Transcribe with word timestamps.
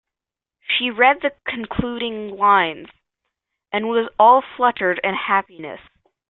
She 0.61 0.89
read 0.89 1.21
the 1.21 1.35
concluding 1.45 2.35
lines, 2.35 2.87
and 3.71 3.87
was 3.87 4.09
all 4.17 4.41
flutter 4.41 4.93
and 5.03 5.15
happiness. 5.15 5.79